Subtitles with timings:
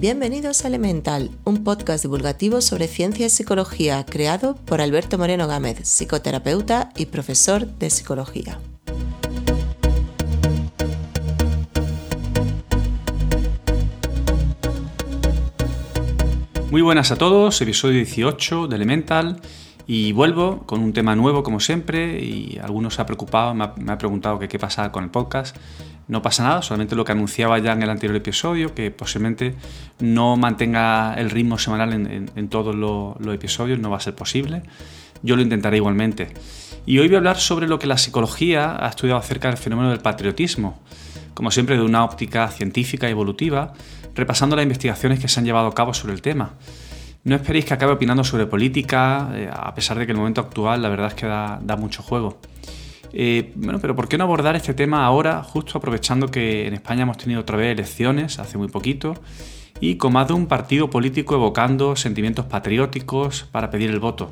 [0.00, 5.86] Bienvenidos a Elemental, un podcast divulgativo sobre ciencia y psicología creado por Alberto Moreno Gámez,
[5.86, 8.58] psicoterapeuta y profesor de psicología.
[16.70, 19.42] Muy buenas a todos, episodio 18 de Elemental
[19.86, 24.38] y vuelvo con un tema nuevo como siempre y algunos ha preocupado, me ha, preguntado
[24.38, 25.54] qué pasa con el podcast
[26.10, 29.54] no pasa nada, solamente lo que anunciaba ya en el anterior episodio, que posiblemente
[30.00, 34.62] no mantenga el ritmo semanal en, todos los, episodios, no va a ser posible.
[35.22, 36.34] Yo lo intentaré igualmente.
[36.84, 39.90] Y hoy voy a hablar sobre lo que la psicología ha estudiado acerca del fenómeno
[39.90, 40.80] del patriotismo,
[41.32, 43.72] como siempre de una óptica científica y evolutiva,
[44.16, 46.54] repasando las investigaciones que se han llevado a cabo sobre el tema.
[47.22, 50.82] No esperéis que acabe opinando sobre política, eh, a pesar de que el momento actual
[50.82, 52.40] la verdad es que da mucho juego.
[53.12, 57.02] Eh, bueno, pero ¿por qué no abordar este tema ahora, justo aprovechando que en España
[57.02, 59.14] hemos tenido otra vez elecciones hace muy poquito
[59.80, 64.30] y con más de un partido político evocando sentimientos patrióticos para pedir el voto?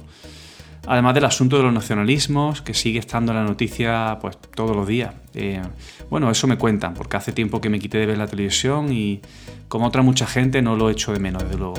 [0.87, 4.87] Además del asunto de los nacionalismos, que sigue estando en la noticia pues, todos los
[4.87, 5.13] días.
[5.35, 5.61] Eh,
[6.09, 9.21] bueno, eso me cuentan, porque hace tiempo que me quité de ver la televisión y
[9.69, 11.75] como otra mucha gente no lo echo de menos, desde luego.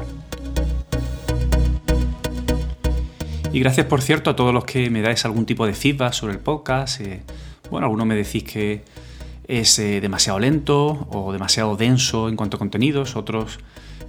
[3.52, 6.34] Y gracias, por cierto, a todos los que me dais algún tipo de feedback sobre
[6.34, 7.02] el podcast.
[7.02, 7.22] Eh,
[7.72, 8.84] bueno, algunos me decís que
[9.48, 13.60] es eh, demasiado lento o demasiado denso en cuanto a contenidos, otros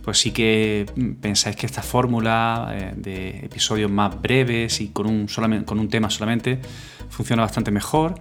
[0.03, 5.07] pues sí que mm, pensáis que esta fórmula eh, de episodios más breves y con
[5.07, 6.59] un, solamente, con un tema solamente
[7.09, 8.17] funciona bastante mejor.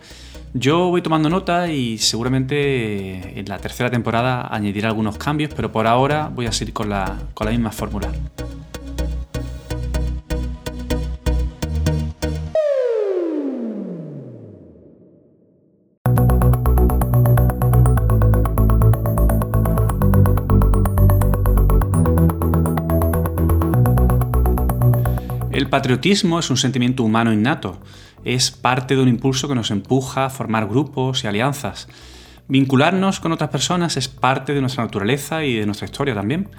[0.53, 5.85] Yo voy tomando nota y seguramente en la tercera temporada añadiré algunos cambios, pero por
[5.85, 8.09] ahora voy a seguir con la, con la misma fórmula.
[25.69, 27.77] El patriotismo es un sentimiento humano innato,
[28.25, 31.87] es parte de un impulso que nos empuja a formar grupos y alianzas.
[32.47, 36.49] Vincularnos con otras personas es parte de nuestra naturaleza y de nuestra historia también.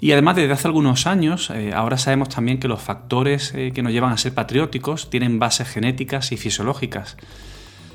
[0.00, 3.84] Y además desde hace algunos años, eh, ahora sabemos también que los factores eh, que
[3.84, 7.18] nos llevan a ser patrióticos tienen bases genéticas y fisiológicas.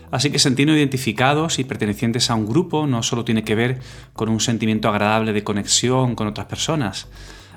[0.09, 3.81] Así que sentirnos identificados y pertenecientes a un grupo no solo tiene que ver
[4.13, 7.09] con un sentimiento agradable de conexión con otras personas,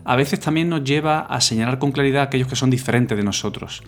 [0.04, 3.24] a veces también nos lleva a señalar con claridad a aquellos que son diferentes de
[3.24, 3.82] nosotros.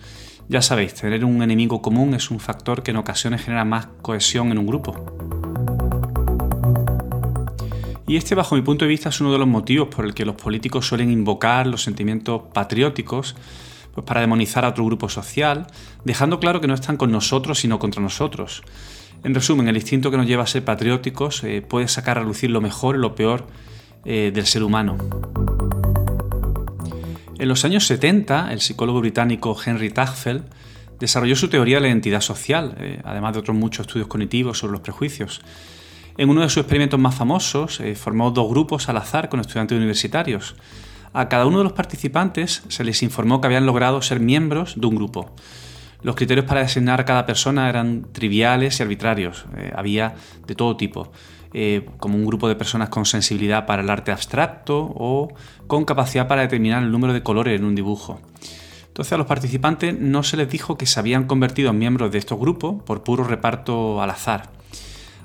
[0.47, 4.51] Ya sabéis, tener un enemigo común es un factor que en ocasiones genera más cohesión
[4.51, 4.93] en un grupo.
[8.07, 10.25] Y este, bajo mi punto de vista, es uno de los motivos por el que
[10.25, 13.35] los políticos suelen invocar los sentimientos patrióticos
[13.93, 15.67] pues para demonizar a otro grupo social,
[16.03, 18.63] dejando claro que no están con nosotros sino contra nosotros.
[19.23, 22.49] En resumen, el instinto que nos lleva a ser patrióticos eh, puede sacar a lucir
[22.49, 23.47] lo mejor y lo peor
[24.03, 24.97] eh, del ser humano.
[27.41, 30.43] En los años 70, el psicólogo británico Henry Tagfeld
[30.99, 34.73] desarrolló su teoría de la identidad social, eh, además de otros muchos estudios cognitivos sobre
[34.73, 35.41] los prejuicios.
[36.17, 39.75] En uno de sus experimentos más famosos, eh, formó dos grupos al azar con estudiantes
[39.75, 40.53] universitarios.
[41.13, 44.85] A cada uno de los participantes se les informó que habían logrado ser miembros de
[44.85, 45.33] un grupo.
[46.03, 50.15] Los criterios para designar a cada persona eran triviales y arbitrarios, eh, había
[50.47, 51.11] de todo tipo.
[51.53, 55.33] Eh, como un grupo de personas con sensibilidad para el arte abstracto o
[55.67, 58.21] con capacidad para determinar el número de colores en un dibujo.
[58.87, 62.19] Entonces a los participantes no se les dijo que se habían convertido en miembros de
[62.19, 64.49] estos grupos por puro reparto al azar.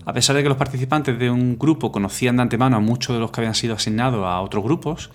[0.04, 3.20] A pesar de que los participantes de un grupo conocían de antemano a muchos de
[3.20, 5.10] los que habían sido asignados a otros grupos,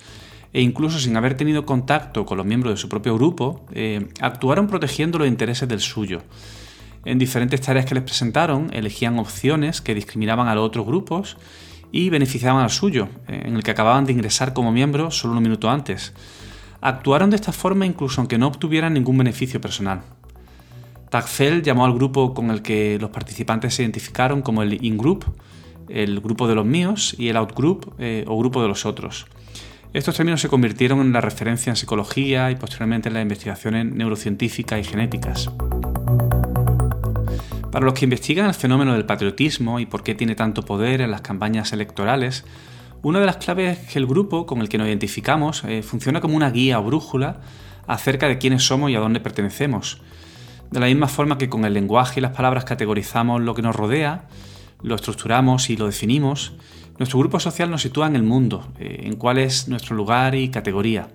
[0.53, 4.67] e incluso sin haber tenido contacto con los miembros de su propio grupo, eh, actuaron
[4.67, 6.21] protegiendo los intereses del suyo.
[7.05, 11.37] En diferentes tareas que les presentaron, elegían opciones que discriminaban a los otros grupos
[11.91, 15.69] y beneficiaban al suyo, en el que acababan de ingresar como miembros solo un minuto
[15.69, 16.13] antes.
[16.79, 20.01] Actuaron de esta forma incluso aunque no obtuvieran ningún beneficio personal.
[21.09, 25.25] Tagfeld llamó al grupo con el que los participantes se identificaron como el in-group,
[25.89, 29.25] el grupo de los míos, y el out-group eh, o grupo de los otros.
[29.93, 34.79] Estos términos se convirtieron en la referencia en psicología y posteriormente en las investigaciones neurocientíficas
[34.79, 35.49] y genéticas.
[37.73, 41.11] Para los que investigan el fenómeno del patriotismo y por qué tiene tanto poder en
[41.11, 42.45] las campañas electorales,
[43.01, 46.21] una de las claves es que el grupo con el que nos identificamos eh, funciona
[46.21, 47.41] como una guía o brújula
[47.85, 50.01] acerca de quiénes somos y a dónde pertenecemos.
[50.69, 53.75] De la misma forma que con el lenguaje y las palabras categorizamos lo que nos
[53.75, 54.23] rodea,
[54.81, 56.53] lo estructuramos y lo definimos,
[56.97, 60.49] nuestro grupo social nos sitúa en el mundo, eh, en cuál es nuestro lugar y
[60.49, 61.09] categoría.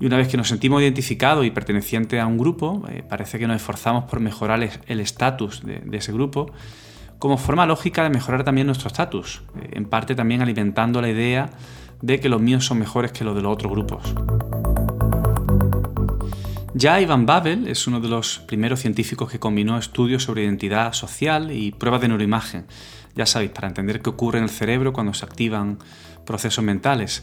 [0.00, 3.46] Y una vez que nos sentimos identificados y pertenecientes a un grupo, eh, parece que
[3.46, 6.50] nos esforzamos por mejorar el estatus de, ese grupo,
[7.18, 11.50] como forma lógica de mejorar también nuestro estatus, eh, en parte también alimentando la idea
[12.02, 14.14] de que los míos son mejores que los de los otros grupos.
[16.76, 21.52] Ya Ivan Babel es uno de los primeros científicos que combinó estudios sobre identidad social
[21.52, 22.66] y pruebas de neuroimagen,
[23.14, 25.78] ya sabéis, para entender qué ocurre en el cerebro cuando se activan
[26.26, 27.22] procesos mentales.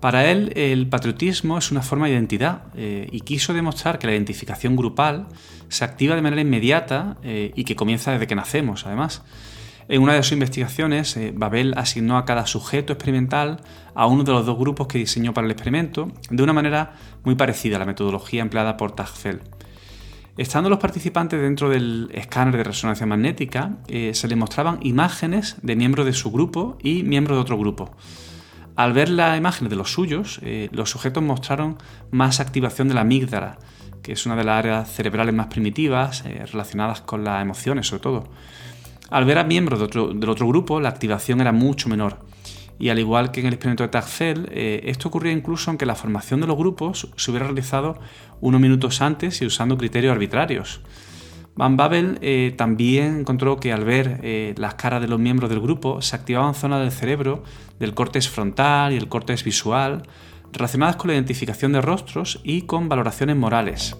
[0.00, 4.14] Para él, el patriotismo es una forma de identidad eh, y quiso demostrar que la
[4.14, 5.28] identificación grupal
[5.68, 9.22] se activa de manera inmediata eh, y que comienza desde que nacemos, además.
[9.90, 13.62] En una de sus investigaciones, eh, Babel asignó a cada sujeto experimental
[13.94, 16.92] a uno de los dos grupos que diseñó para el experimento, de una manera
[17.24, 19.40] muy parecida a la metodología empleada por Tagfeld.
[20.36, 25.74] Estando los participantes dentro del escáner de resonancia magnética, eh, se les mostraban imágenes de
[25.74, 27.96] miembros de su grupo y miembros de otro grupo.
[28.76, 31.78] Al ver las imágenes de los suyos, eh, los sujetos mostraron
[32.10, 33.58] más activación de la amígdala,
[34.02, 38.24] que es una de las áreas cerebrales más primitivas relacionadas con las emociones sobre todo.
[39.10, 42.18] Al ver a miembros del otro grupo, la activación era mucho menor.
[42.78, 45.94] Y al igual que en el experimento de Tagfeld, eh, esto ocurría incluso aunque la
[45.94, 47.98] formación de los grupos se hubiera realizado
[48.40, 50.80] unos minutos antes y usando criterios arbitrarios.
[51.56, 55.60] Van Babel eh, también encontró que al ver eh, las caras de los miembros del
[55.60, 57.42] grupo se activaban zonas del cerebro
[57.80, 60.02] del córtex frontal y el córtex visual
[60.52, 63.96] relacionadas con la identificación de rostros y con valoraciones morales.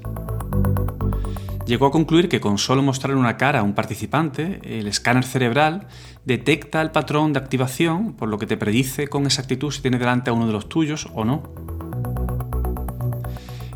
[1.69, 5.87] Llegó a concluir que con solo mostrar una cara a un participante, el escáner cerebral
[6.25, 10.31] detecta el patrón de activación, por lo que te predice con exactitud si tiene delante
[10.31, 11.43] a uno de los tuyos o no.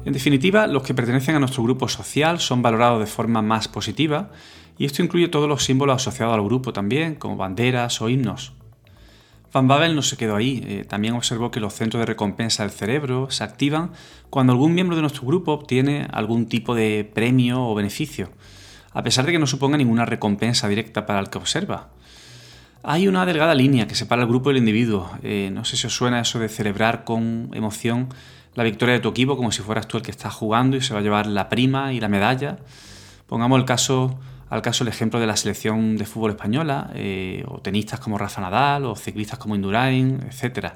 [0.06, 4.30] En definitiva, los que pertenecen a nuestro grupo social son valorados de forma más positiva,
[4.78, 8.54] y esto incluye todos los símbolos asociados al grupo también, como banderas o himnos.
[9.52, 12.72] Van Babel no se quedó ahí, eh, también observó que los centros de recompensa del
[12.72, 13.92] cerebro se activan
[14.30, 18.30] cuando algún miembro de nuestro grupo obtiene algún tipo de premio o beneficio,
[18.92, 21.90] a pesar de que no suponga ninguna recompensa directa para el que observa.
[22.82, 25.10] Hay una delgada línea que separa el grupo del individuo.
[25.22, 28.08] Eh, no sé si os suena eso de celebrar con emoción
[28.54, 30.92] la victoria de tu equipo como si fueras tú el que está jugando y se
[30.94, 32.58] va a llevar la prima y la medalla.
[33.26, 34.18] Pongamos el caso
[34.52, 38.42] al caso el ejemplo de la selección de fútbol española, eh, o tenistas como Rafa
[38.42, 40.72] Nadal, o ciclistas como Indurain, etc.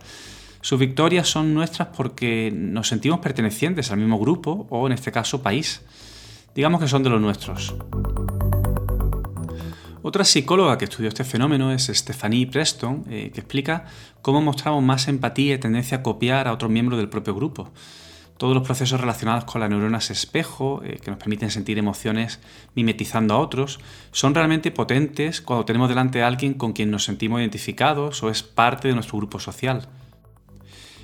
[0.62, 5.43] Sus victorias son nuestras porque nos sentimos pertenecientes al mismo grupo, o en este caso
[5.43, 5.82] país.
[6.55, 7.75] Digamos que son de los nuestros.
[10.00, 13.84] Otra psicóloga que estudió este fenómeno es Stephanie Preston, eh, que explica
[14.23, 17.70] cómo mostramos más empatía y tendencia a copiar a otros miembros del propio grupo
[18.37, 22.41] todos los procesos relacionados con las neuronas espejo, eh, que nos permiten sentir emociones
[22.75, 23.81] mimetizando a otros,
[24.12, 28.43] son realmente potentes cuando tenemos delante a alguien con quien nos sentimos identificados o es
[28.43, 29.88] parte de nuestro grupo social.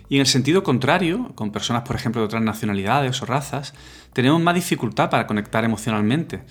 [0.09, 3.73] Y en el sentido contrario, con personas, por ejemplo, de otras nacionalidades o razas,
[4.13, 6.43] tenemos más dificultad para conectar emocionalmente,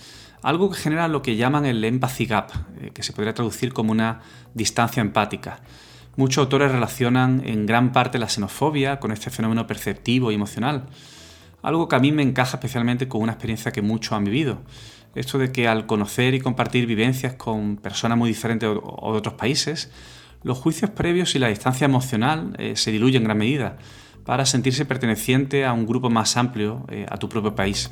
[0.42, 2.50] algo que genera lo que llaman el empathy gap,
[2.80, 4.22] eh, que se podría traducir como una
[4.56, 5.60] distancia empática.
[6.18, 10.88] Muchos autores relacionan en gran parte la xenofobia con este fenómeno perceptivo y emocional,
[11.62, 14.62] algo que a mí me encaja especialmente con una experiencia que muchos han vivido.
[15.16, 19.36] Esto de que al conocer y compartir vivencias con personas muy diferentes o de otros
[19.36, 19.92] países,
[20.44, 23.78] los juicios previos y la distancia emocional eh, se diluyen en gran medida
[24.26, 27.92] para sentirse perteneciente a un grupo más amplio, eh, a tu propio país.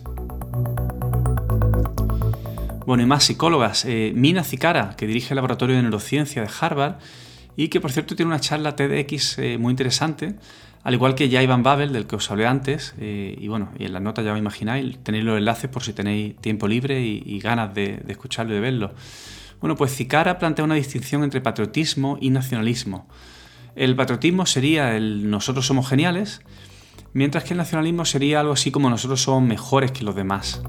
[2.86, 3.86] Bueno, y más psicólogas.
[3.86, 6.96] Eh, Mina Zikara, que dirige el Laboratorio de Neurociencia de Harvard,
[7.60, 10.36] y que por cierto tiene una charla TEDx eh, muy interesante,
[10.82, 13.84] al igual que ya Ivan Babel, del que os hablé antes, eh, y bueno, y
[13.84, 17.38] en las notas ya os imagináis, tenéis los enlaces por si tenéis tiempo libre y,
[17.42, 18.94] ganas de, escucharlo y de verlo.
[19.60, 23.10] Bueno, pues Zicara plantea una distinción entre patriotismo y nacionalismo.
[23.75, 26.39] El patriotismo sería el nosotros somos geniales,
[27.12, 30.62] mientras que el nacionalismo sería algo así como nosotros somos mejores que los demás.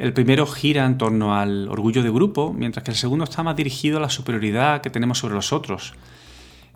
[0.00, 3.54] El primero gira en torno al orgullo de grupo, mientras que el segundo está más
[3.54, 5.92] dirigido a la superioridad que tenemos sobre los otros.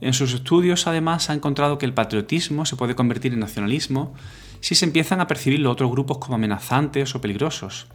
[0.03, 4.13] En sus estudios, además, ha encontrado que el patriotismo se puede convertir en nacionalismo
[4.61, 7.87] si se empiezan a percibir los otros grupos como amenazantes o peligrosos.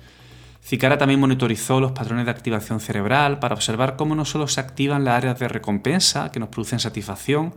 [0.63, 5.03] Zicara también monitorizó los patrones de activación cerebral para observar cómo no solo se activan
[5.03, 7.53] las áreas de recompensa que nos producen satisfacción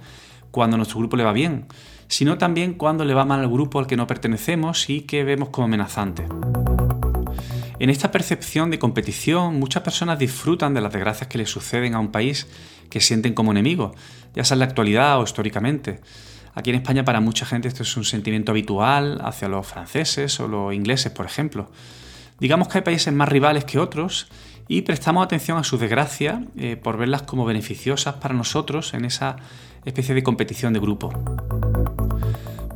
[0.51, 1.65] cuando nuestro grupo le va bien,
[2.09, 5.49] sino también cuando le va mal al grupo al que no pertenecemos y que vemos
[5.49, 6.27] como amenazante.
[7.83, 11.99] En esta percepción de competición, muchas personas disfrutan de las desgracias que les suceden a
[11.99, 12.47] un país
[12.89, 13.93] que sienten como enemigo,
[14.37, 15.99] ya sea en la actualidad o históricamente.
[16.55, 20.47] Aquí en España para mucha gente esto es un sentimiento habitual hacia los franceses o
[20.47, 21.73] los ingleses, por ejemplo.
[22.39, 24.29] Digamos que hay países más rivales que otros
[24.69, 29.39] y prestamos atención a sus desgracias eh, por verlas como beneficiosas para nosotros en esa
[29.85, 31.09] especie de competición de grupo.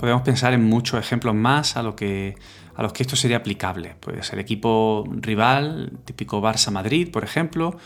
[0.00, 2.34] Podemos pensar en muchos ejemplos más a, lo que,
[2.76, 3.97] a los que esto sería aplicable.
[4.00, 7.76] Puede ser equipo rival, típico Barça-Madrid, por ejemplo,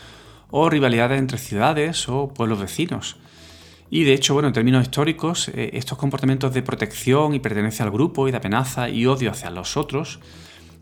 [0.49, 3.17] o rivalidades entre ciudades o pueblos vecinos.
[3.89, 7.91] Y de hecho, bueno, en términos históricos, eh, estos comportamientos de protección y pertenencia al
[7.91, 10.19] grupo y de amenaza y odio hacia los otros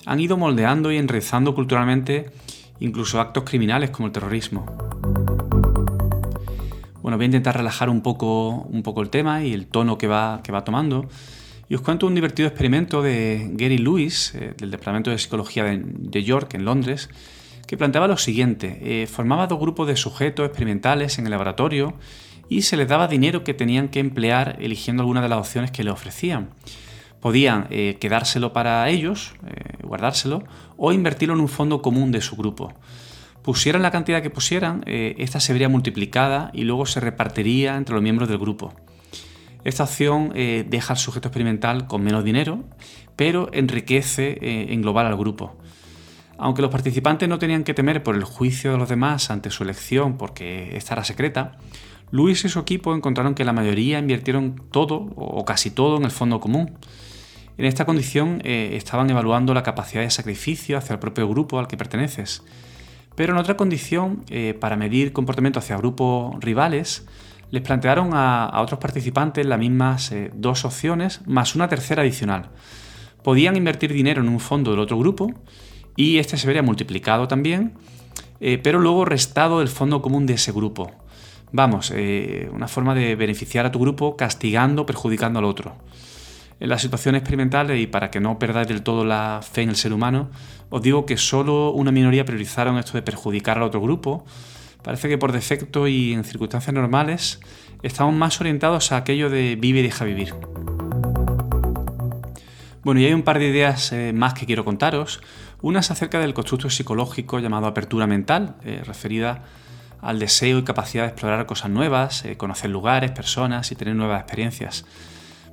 [0.06, 2.32] han ido moldeando y enraizando culturalmente
[2.80, 4.66] incluso actos criminales como el terrorismo.
[7.01, 10.08] Bueno, voy a intentar relajar un poco, un poco el tema y el tono que
[10.08, 11.08] va, que va tomando.
[11.70, 16.24] Y os cuento un divertido experimento de Gary Lewis, eh, del Departamento de Psicología de,
[16.24, 17.12] York, en Londres,
[17.68, 18.80] que planteaba lo siguiente.
[18.82, 21.94] Eh, formaba dos grupos de sujetos experimentales en el laboratorio
[22.50, 25.84] y se les daba dinero que tenían que emplear eligiendo alguna de las opciones que
[25.84, 26.50] le ofrecían.
[27.20, 29.36] Podían eh, quedárselo para ellos,
[29.84, 30.44] guardárselo,
[30.76, 32.74] o invertirlo en un fondo común de su grupo.
[33.44, 38.02] Pusieran la cantidad que pusieran, esta se vería multiplicada y luego se repartiría entre los
[38.02, 38.74] miembros del grupo.
[39.63, 42.63] Esta opción eh, deja al sujeto experimental con menos dinero,
[43.16, 45.58] pero enriquece eh, en global al grupo.
[46.38, 49.63] Aunque los participantes no tenían que temer por el juicio de los demás ante su
[49.63, 51.58] elección porque esta era secreta,
[52.12, 56.12] Luis y su equipo encontraron que la mayoría invirtieron todo o casi todo en el
[56.12, 56.72] fondo común.
[57.58, 61.68] En esta condición eh, estaban evaluando la capacidad de sacrificio hacia el propio grupo al
[61.68, 62.42] que perteneces.
[63.16, 64.24] Pero en otra condición,
[64.62, 67.06] para medir comportamiento hacia grupos rivales,
[67.51, 72.50] les plantearon a, otros participantes las mismas dos opciones más una tercera adicional.
[73.24, 75.34] Podían invertir dinero en un fondo del otro grupo
[75.96, 77.74] y este se vería multiplicado también,
[78.39, 80.91] eh, pero luego restado del fondo común de ese grupo.
[81.51, 85.75] Vamos, eh, una forma de beneficiar a tu grupo castigando, perjudicando al otro.
[86.60, 89.75] En las situaciones experimentales y para que no perdáis del todo la fe en el
[89.75, 90.29] ser humano,
[90.70, 94.25] os digo que solo una minoría priorizaron esto de perjudicar al otro grupo,
[94.89, 97.39] Parece que por defecto y en circunstancias normales
[97.84, 100.34] estamos más orientados a aquello de vive y deja vivir.
[102.81, 105.22] Bueno, y hay un par de ideas eh, más que quiero contaros.
[105.62, 109.43] Una es acerca del constructo psicológico llamado apertura mental, eh, referida
[110.01, 114.22] al deseo y capacidad de explorar cosas nuevas, eh, conocer lugares, personas y tener nuevas
[114.22, 114.88] experiencias.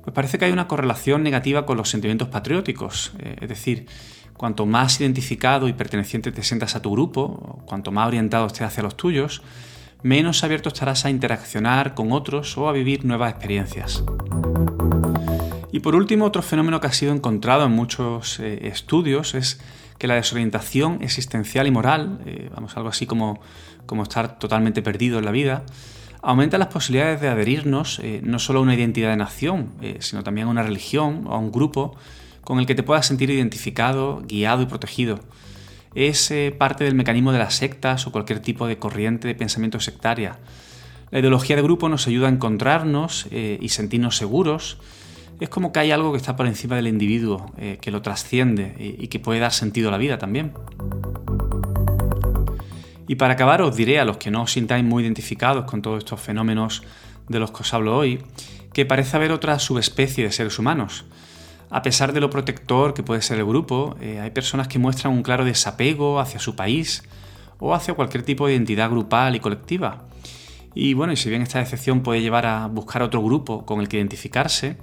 [0.01, 3.85] Pues parece que hay una correlación negativa con los sentimientos patrióticos, es decir,
[4.37, 8.83] Cuanto más identificado y perteneciente te sientas a tu grupo, cuanto más orientado estés hacia
[8.83, 9.41] los tuyos,
[10.03, 14.03] menos abierto estarás a interaccionar con otros o a vivir nuevas experiencias.
[15.71, 19.59] Y por último, otro fenómeno que ha sido encontrado en muchos eh, estudios es
[19.97, 23.39] que la desorientación existencial y moral, eh, vamos, algo así como,
[23.87, 25.63] como estar totalmente perdido en la vida,
[26.21, 30.47] aumenta las posibilidades de adherirnos eh, no solo a una identidad de nación, sino también
[30.47, 31.95] a una religión o a un grupo
[32.47, 35.19] con el que te puedas sentir identificado, guiado y protegido.
[35.95, 39.81] Es eh, parte del mecanismo de las sectas o cualquier tipo de corriente de pensamiento
[39.81, 40.39] sectaria.
[41.11, 44.77] La ideología de grupo nos ayuda a encontrarnos eh, y sentirnos seguros.
[45.41, 48.95] Es como que hay algo que está por encima del individuo, eh, que lo trasciende
[48.97, 50.53] y que puede dar sentido a la vida también.
[53.09, 55.97] Y para acabar os diré a los que no os sintáis muy identificados con todos
[55.97, 56.81] estos fenómenos
[57.27, 58.23] de los que os hablo hoy,
[58.71, 61.03] que parece haber otra subespecie de seres humanos,
[61.69, 65.13] a pesar de lo protector que puede ser el grupo, eh, hay personas que muestran
[65.13, 67.03] un claro desapego hacia su país
[67.59, 70.05] o hacia cualquier tipo de identidad grupal y colectiva.
[70.73, 73.89] Y bueno, y si bien esta excepción puede llevar a buscar otro grupo con el
[73.89, 74.77] que identificarse,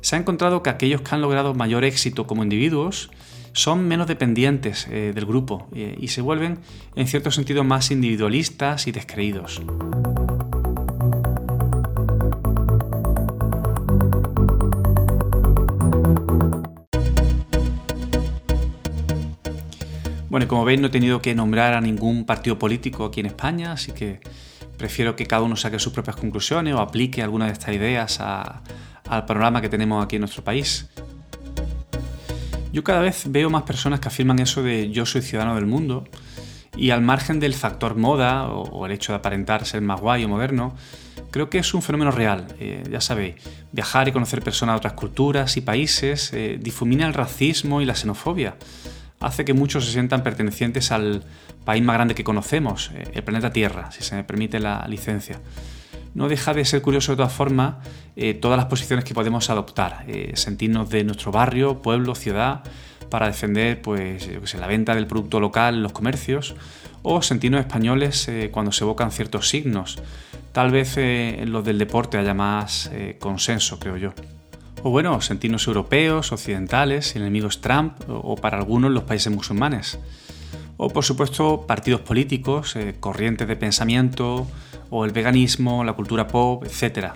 [0.00, 3.10] se ha encontrado que aquellos que han logrado mayor éxito como individuos
[3.52, 6.58] son menos dependientes eh, del grupo eh, y se vuelven
[6.94, 9.62] en cierto sentido más individualistas y descreídos.
[20.36, 23.72] Bueno, como veis no he tenido que nombrar a ningún partido político aquí en España,
[23.72, 24.20] así que
[24.76, 29.24] prefiero que cada uno saque sus propias conclusiones o aplique alguna de estas ideas al
[29.24, 30.90] panorama que tenemos aquí en nuestro país.
[32.70, 36.04] Yo cada vez veo más personas que afirman eso de yo soy ciudadano del mundo
[36.76, 40.28] y al margen del factor moda o, el hecho de aparentar ser más guay o
[40.28, 40.76] moderno,
[41.30, 42.46] creo que es un fenómeno real.
[42.60, 43.36] Eh, ya sabéis,
[43.72, 47.94] viajar y conocer personas de otras culturas y países eh, difumina el racismo y la
[47.94, 48.56] xenofobia
[49.20, 51.22] hace que muchos se sientan pertenecientes al
[51.64, 55.40] país más grande que conocemos, eh, el planeta Tierra, si se me permite la licencia.
[56.14, 57.74] No deja de ser curioso de todas formas
[58.14, 62.62] eh, todas las posiciones que podemos adoptar, eh, sentirnos de nuestro barrio, pueblo, ciudad,
[63.10, 66.54] para defender pues, la venta del producto local en los comercios,
[67.02, 69.98] o sentirnos españoles cuando se evocan ciertos signos.
[70.50, 74.12] Tal vez en los del deporte haya más consenso, creo yo
[74.86, 79.98] o bueno, sentirnos europeos, occidentales, enemigos Trump o para algunos los países musulmanes.
[80.76, 84.46] O por supuesto partidos políticos, eh, corrientes de pensamiento,
[84.88, 87.14] o el veganismo, la cultura pop, etc.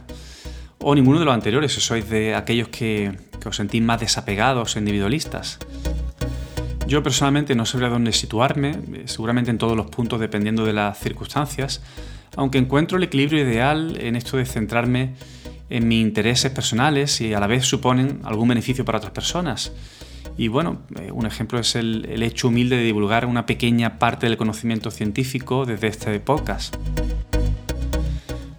[0.81, 5.61] O ninguno de los anteriores, si sois de aquellos que, os sentís más desapegados, individualistas.
[6.89, 10.99] Yo personalmente no sabría dónde situarme, eh, seguramente en todos los puntos dependiendo de las
[10.99, 11.83] circunstancias,
[12.35, 15.15] aunque encuentro el equilibrio ideal en esto de centrarme
[15.71, 19.73] en mis intereses personales y a la vez suponen algún beneficio para otras personas.
[20.37, 24.37] Y bueno, eh, un ejemplo es el, hecho humilde de divulgar una pequeña parte del
[24.37, 26.77] conocimiento científico desde este podcast.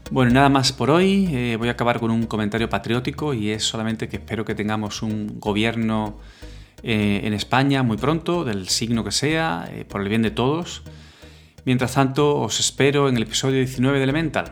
[0.09, 1.29] Bueno, nada más por hoy.
[1.31, 5.01] Eh, voy a acabar con un comentario patriótico y es solamente que espero que tengamos
[5.01, 6.17] un gobierno
[6.83, 10.83] eh, en España muy pronto, del signo que sea, por el bien de todos.
[11.65, 14.51] Mientras tanto, os espero en el episodio 19 de Elemental.